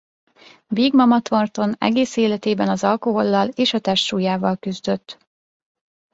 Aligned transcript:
Big 0.67 0.93
Mama 0.93 1.21
Thornton 1.21 1.75
egész 1.77 2.15
életében 2.17 2.69
az 2.69 2.83
alkohollal 2.83 3.47
és 3.49 3.73
a 3.73 3.79
testsúlyával 3.79 4.57
küzdött. 4.57 5.19